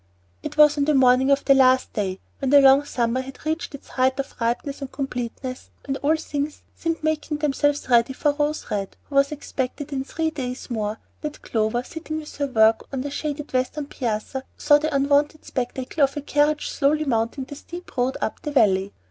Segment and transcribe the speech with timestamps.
[0.41, 3.75] It was on the morning of the last day, when the long summer had reached
[3.75, 8.71] its height of ripeness and completeness, and all things seemed making themselves ready for Rose
[8.71, 13.01] Red, who was expected in three days more, that Clover, sitting with her work on
[13.01, 17.95] the shaded western piazza, saw the unwonted spectacle of a carriage slowly mounting the steep
[17.95, 18.93] road up the Valley.